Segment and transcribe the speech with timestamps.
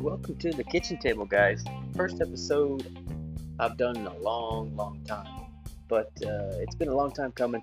[0.00, 1.62] Welcome to the kitchen table, guys.
[1.94, 2.88] First episode
[3.60, 5.26] I've done in a long, long time,
[5.88, 7.62] but uh, it's been a long time coming.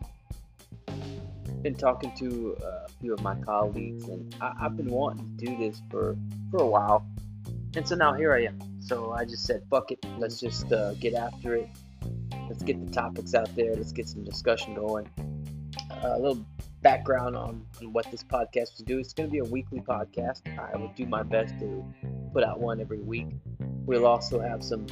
[1.63, 5.45] Been talking to uh, a few of my colleagues, and I- have been wanting to
[5.47, 6.15] do this for
[6.51, 7.07] for a while,
[7.75, 8.59] and so now here I am.
[8.81, 11.69] So I just said, "Fuck it, let's just uh, get after it.
[12.47, 13.73] Let's get the topics out there.
[13.75, 15.09] Let's get some discussion going."
[15.89, 16.45] Uh, a little
[16.81, 18.99] background on, on what this podcast will do.
[18.99, 20.41] It's going to be a weekly podcast.
[20.59, 21.83] I will do my best to
[22.33, 23.27] put out one every week.
[23.85, 24.85] We'll also have some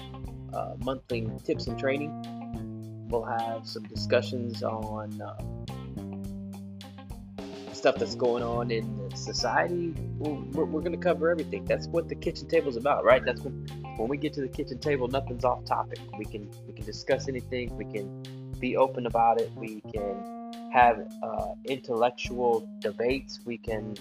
[0.54, 3.08] uh, monthly tips and training.
[3.10, 5.38] We'll have some discussions on uh,
[7.74, 9.94] stuff that's going on in society.
[10.18, 11.66] We're, we're going to cover everything.
[11.66, 13.24] That's what the kitchen table is about, right?
[13.26, 13.68] That's when
[13.98, 16.00] when we get to the kitchen table, nothing's off topic.
[16.18, 17.76] We can we can discuss anything.
[17.78, 18.24] We can
[18.60, 19.52] be open about it.
[19.56, 23.40] We can have uh, intellectual debates.
[23.46, 23.96] We can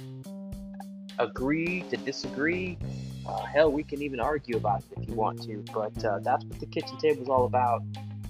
[1.18, 2.78] agree to disagree.
[3.26, 5.64] Uh, hell, we can even argue about it if you want to.
[5.72, 7.82] But uh, that's what the kitchen table is all about.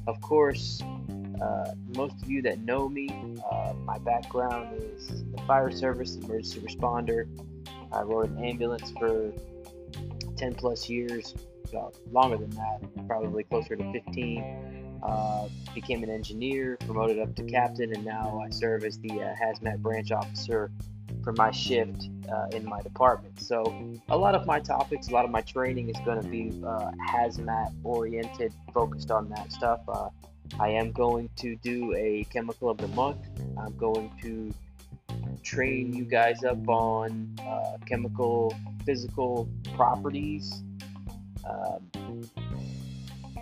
[0.06, 0.82] Of course,
[1.40, 3.08] uh, most of you that know me,
[3.50, 7.26] uh, my background is the fire service, emergency responder.
[7.92, 9.32] I rode an ambulance for
[10.40, 11.34] 10 plus years,
[12.10, 17.94] longer than that, probably closer to 15 uh, became an engineer, promoted up to captain,
[17.94, 20.70] and now I serve as the uh, hazmat branch officer
[21.22, 23.38] for my shift uh, in my department.
[23.40, 26.50] So, a lot of my topics, a lot of my training is going to be
[26.66, 29.80] uh, hazmat oriented, focused on that stuff.
[29.88, 30.08] Uh,
[30.58, 33.26] I am going to do a chemical of the month.
[33.58, 34.52] I'm going to
[35.42, 40.62] train you guys up on uh, chemical physical properties.
[41.48, 42.28] Um,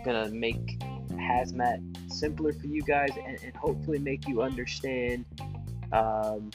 [0.05, 0.79] gonna make
[1.13, 1.83] hazmat
[2.13, 5.25] simpler for you guys and, and hopefully make you understand
[5.93, 6.51] um,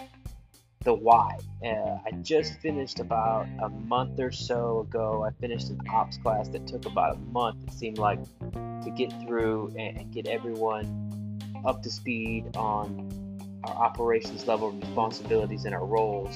[0.84, 1.38] the why.
[1.66, 5.24] Uh, I just finished about a month or so ago.
[5.24, 8.20] I finished an ops class that took about a month, it seemed like,
[8.52, 13.23] to get through and, and get everyone up to speed on
[13.64, 16.36] our operations level responsibilities and our roles.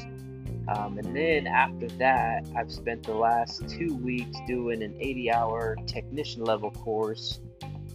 [0.68, 5.78] Um, and then after that, I've spent the last two weeks doing an 80 hour
[5.88, 7.40] technician level course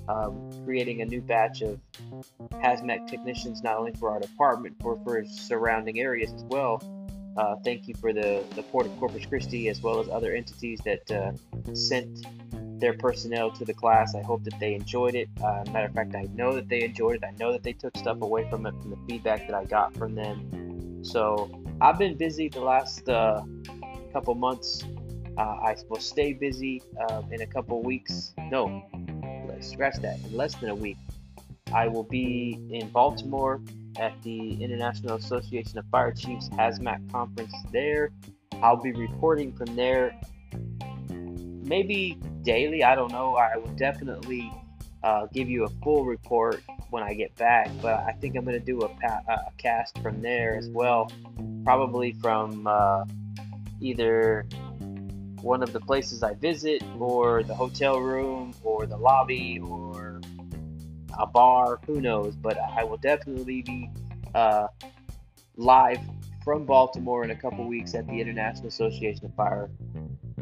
[0.09, 1.79] um, creating a new batch of
[2.55, 6.83] hazmat technicians, not only for our department, but for surrounding areas as well.
[7.37, 10.81] Uh, thank you for the, the Port of Corpus Christi as well as other entities
[10.85, 11.33] that uh,
[11.75, 12.27] sent
[12.83, 14.15] their personnel to the class.
[14.17, 15.29] I hope that they enjoyed it.
[15.43, 17.25] Uh, matter of fact, I know that they enjoyed it.
[17.25, 19.95] I know that they took stuff away from it from the feedback that I got
[19.95, 21.01] from them.
[21.05, 21.49] So
[21.81, 23.43] I've been busy the last uh,
[24.13, 24.85] couple months.
[25.39, 28.35] Uh, I will stay busy uh, in a couple weeks.
[28.51, 28.83] No,
[29.61, 30.99] scratch that, in less than a week,
[31.73, 33.63] I will be in Baltimore
[33.97, 38.11] at the International Association of Fire Chiefs Hazmat Conference there.
[38.61, 40.21] I'll be reporting from there
[41.65, 42.83] maybe daily.
[42.83, 43.37] I don't know.
[43.37, 44.53] I will definitely
[45.03, 48.59] uh, give you a full report when I get back, but I think I'm going
[48.59, 51.11] to do a, pa- a, cast from there as well.
[51.65, 53.05] Probably from uh,
[53.81, 54.47] either
[55.41, 60.21] one of the places I visit, or the hotel room, or the lobby, or
[61.19, 61.81] a bar.
[61.87, 62.37] Who knows?
[62.37, 63.91] But I will definitely be
[64.35, 64.69] uh,
[65.57, 65.99] live
[66.45, 69.71] from Baltimore in a couple weeks at the International Association of Fire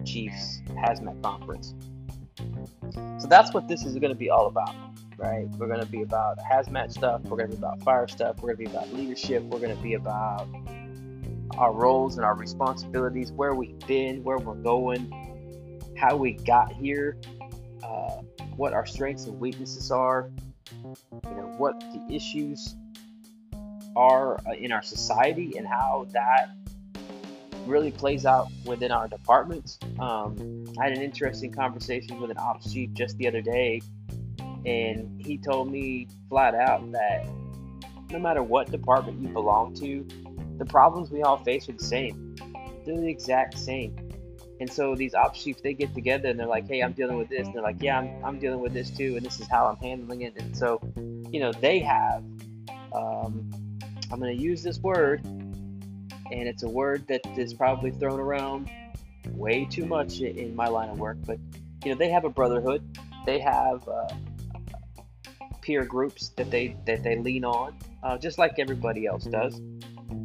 [0.04, 1.74] Chiefs Hazmat Conference.
[3.18, 4.74] So that's what this is going to be all about,
[5.16, 5.46] right?
[5.58, 7.22] We're going to be about hazmat stuff.
[7.22, 8.40] We're going to be about fire stuff.
[8.40, 9.42] We're going to be about leadership.
[9.42, 10.48] We're going to be about
[11.58, 15.12] our roles and our responsibilities, where we've been, where we're going,
[15.98, 17.18] how we got here,
[17.82, 18.22] uh,
[18.56, 20.30] what our strengths and weaknesses are,
[20.72, 20.94] you
[21.24, 22.76] know, what the issues
[23.96, 26.50] are uh, in our society, and how that
[27.66, 29.78] really plays out within our departments.
[29.98, 33.82] Um, I had an interesting conversation with an ops chief just the other day,
[34.64, 37.26] and he told me flat out that
[38.10, 40.06] no matter what department you belong to,
[40.58, 42.34] the problems we all face are the same.
[42.84, 43.96] They're the exact same.
[44.60, 47.30] And so these ops chiefs, they get together and they're like, hey, I'm dealing with
[47.30, 47.46] this.
[47.46, 49.16] And they're like, yeah, I'm, I'm dealing with this too.
[49.16, 50.34] And this is how I'm handling it.
[50.38, 50.80] And so,
[51.30, 52.22] you know, they have,
[52.92, 53.50] um,
[54.12, 55.24] I'm going to use this word,
[56.30, 58.70] and it's a word that is probably thrown around
[59.32, 61.18] way too much in my line of work.
[61.26, 61.38] But,
[61.84, 62.98] you know, they have a brotherhood.
[63.26, 64.08] They have uh,
[65.60, 69.60] peer groups that they, that they lean on, uh, just like everybody else does.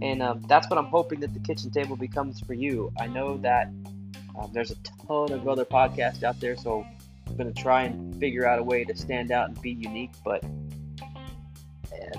[0.01, 2.91] And um, that's what I'm hoping that the kitchen table becomes for you.
[2.99, 3.67] I know that
[4.39, 4.75] um, there's a
[5.07, 6.85] ton of other podcasts out there, so
[7.27, 10.11] I'm going to try and figure out a way to stand out and be unique.
[10.23, 10.43] But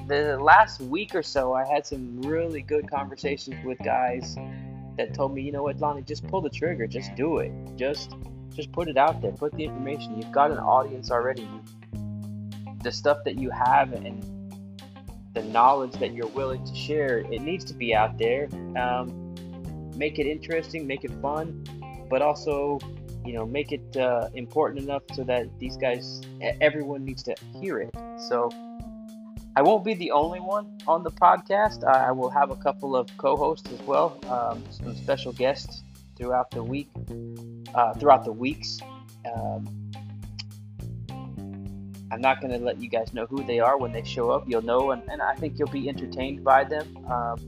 [0.06, 4.37] the last week or so, I had some really good conversations with guys
[4.96, 8.14] that told me, you know what, Lonnie, just pull the trigger, just do it, just
[8.55, 10.17] just put it out there, put the information.
[10.17, 11.46] You've got an audience already.
[12.82, 14.23] The stuff that you have and
[15.34, 18.49] the knowledge that you're willing to share, it needs to be out there.
[18.76, 19.34] Um,
[19.96, 21.64] make it interesting, make it fun,
[22.08, 22.78] but also,
[23.26, 27.81] you know, make it uh, important enough so that these guys, everyone needs to hear
[27.81, 27.94] it.
[28.28, 28.49] So
[29.56, 31.82] I won't be the only one on the podcast.
[31.82, 35.82] I will have a couple of co-hosts as well, um, some special guests
[36.14, 36.91] throughout the week,
[37.75, 38.79] uh, throughout the weeks.
[39.35, 39.91] Um,
[42.12, 44.44] I'm not going to let you guys know who they are when they show up.
[44.47, 46.99] You'll know, and, and I think you'll be entertained by them.
[47.11, 47.38] Um,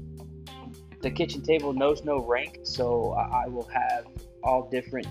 [1.02, 4.06] the kitchen table knows no rank, so I, will have
[4.43, 5.06] all different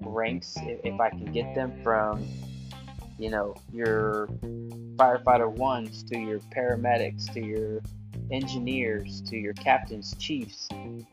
[0.00, 2.26] ranks if, if I can get them from,
[3.22, 4.26] you know, your
[4.96, 7.80] firefighter ones to your paramedics to your
[8.32, 10.68] engineers to your captains, chiefs,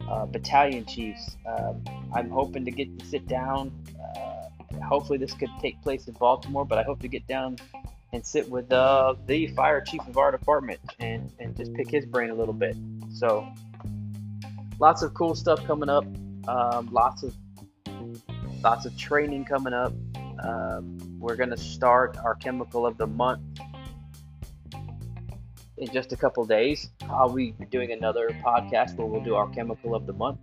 [0.10, 1.38] uh, battalion chiefs.
[1.46, 1.84] Um,
[2.16, 3.72] I'm hoping to get to sit down.
[4.18, 7.58] Uh, hopefully, this could take place in Baltimore, but I hope to get down
[8.12, 12.08] and sit with uh, the fire chief of our department and, and just pick his
[12.08, 12.76] brain a little bit.
[13.14, 13.48] So,
[14.80, 16.06] lots of cool stuff coming up.
[16.48, 17.36] Um, lots of
[18.64, 19.94] lots of training coming up.
[20.44, 23.42] Um, we're going to start our chemical of the month
[25.78, 26.90] in just a couple days.
[27.10, 30.40] I'll be doing another podcast where we'll do our chemical of the month.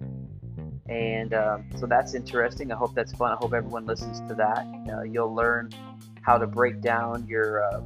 [0.89, 2.71] And um, so that's interesting.
[2.73, 3.33] I hope that's fun.
[3.33, 4.67] I hope everyone listens to that.
[4.93, 5.71] Uh, you'll learn
[6.23, 7.81] how to break down your uh,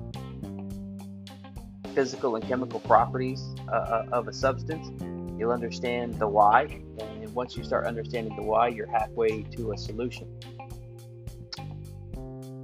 [1.94, 4.90] physical and chemical properties uh, uh of a substance.
[5.38, 6.82] You'll understand the why.
[7.00, 10.29] And once you start understanding the why, you're halfway to a solution.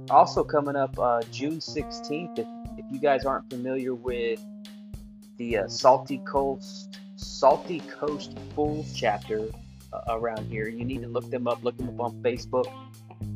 [0.09, 4.43] Also, coming up uh, June 16th, if, if you guys aren't familiar with
[5.37, 9.49] the uh, Salty Coast Salty Coast Fools chapter
[9.91, 10.67] uh, around here.
[10.67, 11.63] You need to look them up.
[11.63, 12.67] Look them up on Facebook,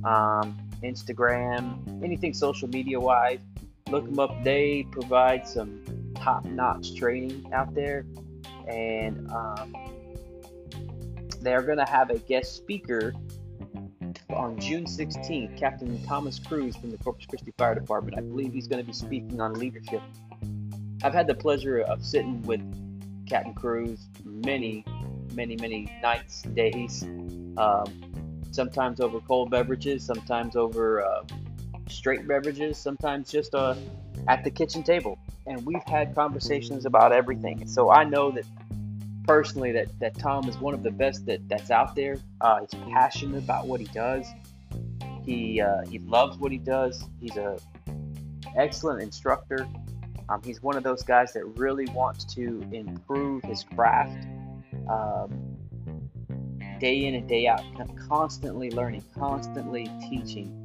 [0.05, 3.39] um, Instagram, anything social media wise.
[3.89, 4.43] Look them up.
[4.43, 5.81] They provide some
[6.15, 8.05] top notch training out there,
[8.67, 9.75] and um,
[11.41, 13.13] they're going to have a guest speaker
[14.33, 18.17] on June 16th, Captain Thomas Cruz from the Corpus Christi Fire Department.
[18.17, 20.01] I believe he's going to be speaking on leadership
[21.03, 22.61] I've had the pleasure of sitting with
[23.27, 24.85] Captain Cruz many,
[25.33, 27.03] many, many nights, days.
[27.57, 27.85] Um,
[28.51, 31.23] sometimes over cold beverages, sometimes over uh,
[31.89, 33.75] straight beverages, sometimes just uh,
[34.27, 35.17] at the kitchen table.
[35.47, 37.65] And we've had conversations about everything.
[37.67, 38.45] So I know that
[39.31, 42.17] personally that, that Tom is one of the best that, that's out there.
[42.41, 44.27] Uh, he's passionate about what he does.
[45.23, 47.05] He uh, he loves what he does.
[47.19, 47.57] He's a
[48.57, 49.67] excellent instructor.
[50.29, 54.25] Um, he's one of those guys that really wants to improve his craft
[54.89, 55.29] um,
[56.79, 57.61] day in and day out,
[58.09, 60.57] constantly learning, constantly teaching.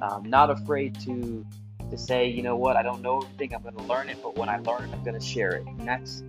[0.00, 1.44] Um, not afraid to
[1.90, 4.36] to say, you know what, I don't know everything, I'm going to learn it, but
[4.36, 5.66] when I learn it, I'm going to share it.
[5.66, 6.22] And that's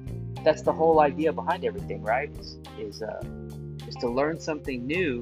[0.43, 2.29] that's the whole idea behind everything, right?
[2.39, 3.23] Is is, uh,
[3.87, 5.21] is to learn something new,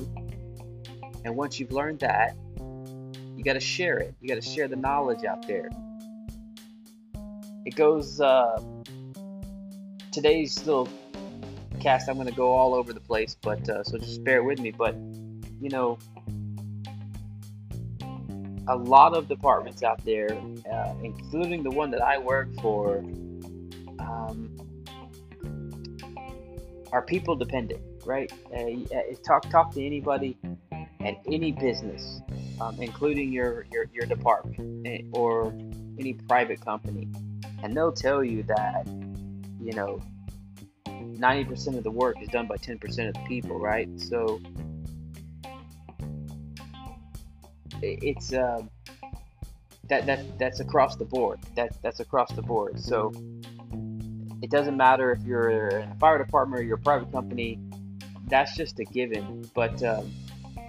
[1.25, 2.35] and once you've learned that,
[3.35, 4.15] you got to share it.
[4.21, 5.69] You got to share the knowledge out there
[7.65, 8.59] it goes uh,
[10.11, 10.89] today's little
[11.79, 14.59] cast i'm going to go all over the place but uh, so just bear with
[14.59, 14.95] me but
[15.61, 15.97] you know
[18.67, 20.29] a lot of departments out there
[20.73, 22.97] uh, including the one that i work for
[23.99, 24.49] um,
[26.91, 28.31] are people dependent right?
[28.53, 30.37] Uh, uh, talk talk to anybody
[31.01, 32.21] at any business
[32.61, 35.53] um, including your, your your department eh, or
[35.99, 37.07] any private company
[37.63, 38.87] and they'll tell you that
[39.61, 40.01] you know
[40.87, 43.89] 90% of the work is done by 10% of the people right?
[43.99, 44.39] So
[47.81, 48.61] it's uh,
[49.87, 51.39] that that that's across the board.
[51.55, 52.79] That that's across the board.
[52.79, 53.11] So
[54.41, 57.59] it doesn't matter if you're in a fire department or you're a private company
[58.27, 60.11] that's just a given but um,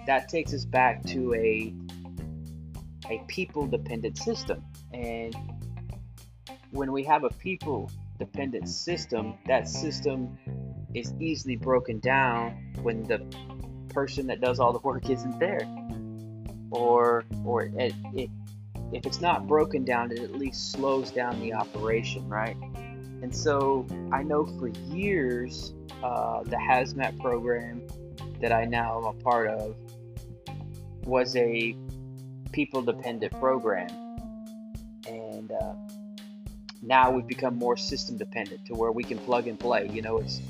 [0.07, 1.73] that takes us back to a
[3.09, 4.63] a people dependent system
[4.93, 5.35] and
[6.71, 10.37] when we have a people dependent system, that system
[10.93, 13.19] is easily broken down when the
[13.89, 15.67] person that does all the work isn't there.
[16.71, 18.29] Or, or it, it,
[18.93, 22.55] if it's not broken down, it at least slows down the operation, right?
[23.21, 25.73] And so I know for years,
[26.03, 27.81] uh, the hazmat program
[28.41, 29.75] that I now am a part of
[31.05, 31.75] was a
[32.51, 33.89] people dependent program.
[35.07, 35.73] And uh,
[36.81, 39.89] now we've become more system dependent to where we can plug and play.
[39.91, 40.41] You know, it's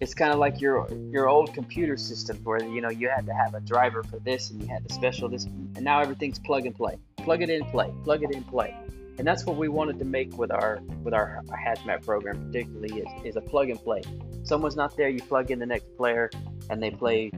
[0.00, 3.34] it's kind of like your your old computer system where you know you had to
[3.34, 6.66] have a driver for this and you had to special this, and now everything's plug
[6.66, 8.74] and play, plug it in, play, plug it in, play,
[9.18, 13.00] and that's what we wanted to make with our with our, our hazmat program, particularly
[13.00, 14.02] is, is a plug and play.
[14.42, 16.30] Someone's not there, you plug in the next player,
[16.70, 17.30] and they play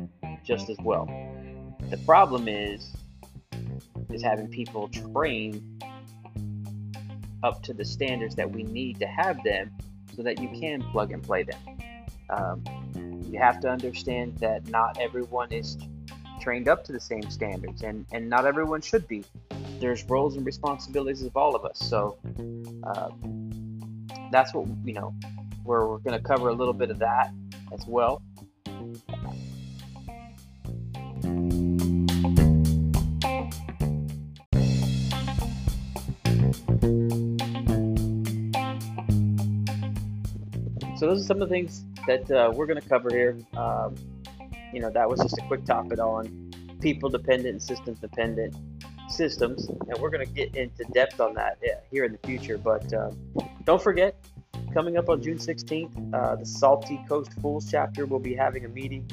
[0.44, 1.06] just as well.
[1.90, 2.94] The problem is
[4.10, 5.84] is having people trained
[7.42, 9.70] up to the standards that we need to have them
[10.14, 11.58] so that you can plug and play them.
[12.30, 12.64] Um,
[13.30, 15.76] you have to understand that not everyone is
[16.40, 19.24] trained up to the same standards, and, and not everyone should be.
[19.78, 21.78] There's roles and responsibilities of all of us.
[21.78, 22.18] So
[22.84, 23.10] uh,
[24.30, 25.14] that's what, you know,
[25.64, 27.32] where we're going to cover a little bit of that
[27.72, 28.22] as well.
[40.96, 43.36] So those are some of the things that uh, we're going to cover here.
[43.56, 43.94] Um,
[44.72, 48.54] you know, that was just a quick topic on people dependent and systems dependent
[49.08, 51.58] systems, and we're going to get into depth on that
[51.90, 52.58] here in the future.
[52.58, 53.18] But um,
[53.64, 54.16] don't forget,
[54.72, 58.68] coming up on June 16th, uh, the Salty Coast Fools chapter will be having a
[58.68, 59.08] meeting.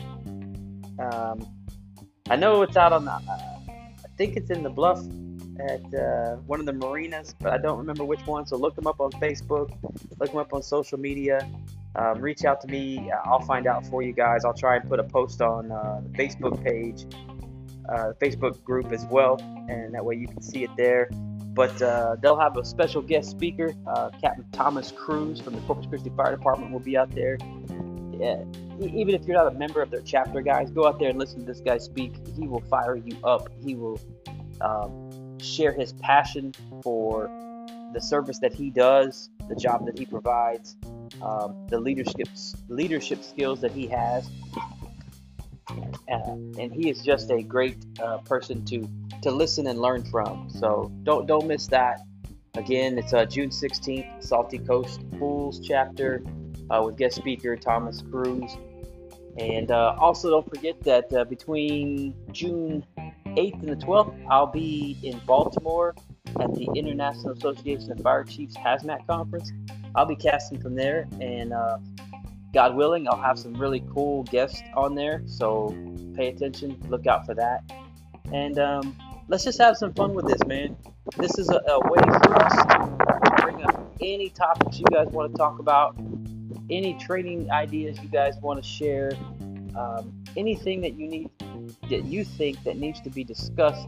[0.99, 1.45] Um,
[2.29, 3.19] I know it's out on the, uh,
[3.69, 4.99] I think it's in the Bluff
[5.59, 8.45] at uh, one of the marinas, but I don't remember which one.
[8.45, 9.71] So look them up on Facebook,
[10.19, 11.47] look them up on social media.
[11.95, 13.11] Um, reach out to me.
[13.23, 14.45] I'll find out for you guys.
[14.45, 17.05] I'll try and put a post on uh, the Facebook page,
[17.89, 19.37] uh, Facebook group as well,
[19.69, 21.09] and that way you can see it there.
[21.53, 23.75] But uh, they'll have a special guest speaker.
[23.85, 27.37] Uh, Captain Thomas Cruz from the Corpus Christi Fire Department will be out there.
[28.19, 28.43] Yeah,
[28.79, 31.39] even if you're not a member of their chapter, guys, go out there and listen
[31.39, 32.13] to this guy speak.
[32.35, 33.49] He will fire you up.
[33.63, 33.99] He will
[34.61, 37.29] um, share his passion for
[37.93, 40.75] the service that he does, the job that he provides,
[41.21, 42.27] um, the leadership
[42.67, 44.29] leadership skills that he has,
[46.11, 48.87] uh, and he is just a great uh, person to
[49.21, 50.49] to listen and learn from.
[50.49, 52.01] So don't don't miss that.
[52.55, 56.23] Again, it's uh, June 16th, Salty Coast Fools chapter
[56.69, 58.57] uh, with guest speaker Thomas Cruz.
[59.37, 62.85] And uh, also, don't forget that uh, between June
[63.25, 65.95] 8th and the 12th, I'll be in Baltimore
[66.39, 69.51] at the International Association of Fire Chiefs Hazmat Conference.
[69.95, 71.53] I'll be casting from there, and
[72.53, 75.23] God willing, I'll have some really cool guests on there.
[75.25, 75.75] So
[76.15, 77.63] pay attention, look out for that,
[78.31, 78.95] and um,
[79.27, 80.77] let's just have some fun with this, man.
[81.17, 85.31] This is a, a way for us to bring up any topics you guys want
[85.31, 85.95] to talk about,
[86.69, 89.11] any training ideas you guys want to share,
[89.75, 91.29] um, anything that you need
[91.89, 93.87] that you think that needs to be discussed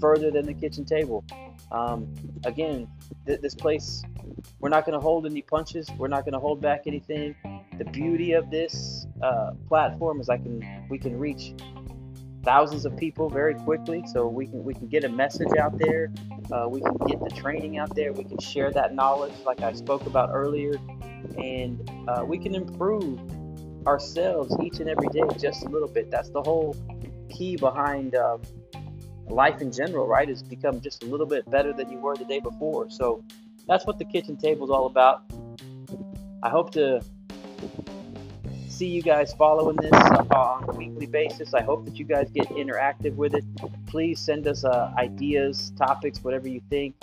[0.00, 1.24] further than the kitchen table.
[1.70, 2.12] Um,
[2.44, 2.88] again,
[3.26, 4.02] th- this place,
[4.60, 5.88] we're not going to hold any punches.
[5.96, 7.34] We're not going to hold back anything.
[7.78, 11.52] The beauty of this uh, platform is I can we can reach
[12.42, 14.04] thousands of people very quickly.
[14.06, 16.12] So we can we can get a message out there.
[16.50, 18.12] Uh, we can get the training out there.
[18.12, 20.74] We can share that knowledge, like I spoke about earlier,
[21.36, 23.18] and uh, we can improve
[23.86, 26.10] ourselves each and every day just a little bit.
[26.10, 26.76] That's the whole
[27.28, 28.14] key behind.
[28.14, 28.40] Um,
[29.28, 32.24] life in general, right, has become just a little bit better than you were the
[32.24, 32.88] day before.
[32.90, 33.24] So
[33.66, 35.22] that's what the kitchen table is all about.
[36.42, 37.00] I hope to
[38.76, 41.54] see you guys following this uh, on a weekly basis.
[41.54, 43.42] I hope that you guys get interactive with it.
[43.86, 46.94] Please send us uh, ideas, topics, whatever you think.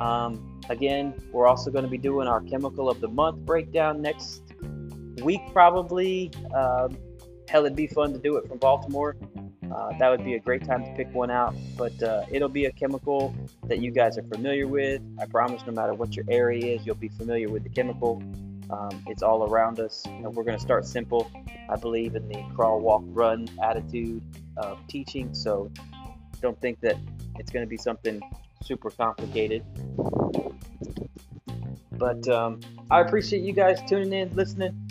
[0.00, 4.42] Um, again, we're also going to be doing our chemical of the month breakdown next
[5.22, 6.32] week, probably.
[6.52, 6.98] Um,
[7.48, 9.16] hell, it'd be fun to do it from Baltimore.
[9.72, 11.54] Uh, that would be a great time to pick one out.
[11.78, 13.32] But uh, it'll be a chemical
[13.68, 15.00] that you guys are familiar with.
[15.20, 18.20] I promise, no matter what your area is, you'll be familiar with the chemical.
[18.72, 20.02] Um, it's all around us.
[20.06, 21.30] And we're going to start simple.
[21.68, 24.22] I believe in the crawl, walk, run attitude
[24.56, 25.34] of teaching.
[25.34, 25.70] So
[26.40, 26.96] don't think that
[27.38, 28.20] it's going to be something
[28.62, 29.64] super complicated.
[31.92, 32.60] But um,
[32.90, 34.88] I appreciate you guys tuning in, listening.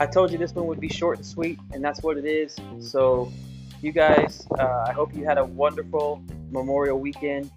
[0.00, 2.56] I told you this one would be short and sweet, and that's what it is.
[2.80, 3.32] So
[3.80, 7.50] you guys, uh, I hope you had a wonderful Memorial weekend.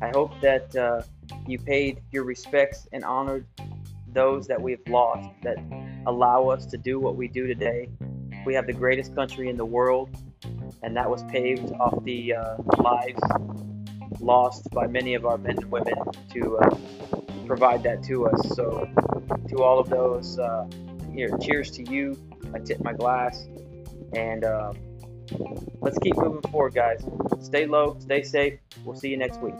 [0.00, 1.02] I hope that uh,
[1.46, 3.46] you paid your respects and honored
[4.12, 5.58] those that we've lost that
[6.06, 7.88] allow us to do what we do today.
[8.44, 10.10] We have the greatest country in the world,
[10.82, 13.20] and that was paved off the uh, lives
[14.20, 15.94] lost by many of our men and women
[16.32, 16.76] to uh,
[17.46, 18.54] provide that to us.
[18.54, 18.88] So,
[19.48, 20.66] to all of those, uh,
[21.12, 22.16] here, cheers to you.
[22.54, 23.46] I tip my glass,
[24.14, 24.72] and uh,
[25.80, 27.04] let's keep moving forward, guys.
[27.40, 28.58] Stay low, stay safe.
[28.84, 29.54] We'll see you next week.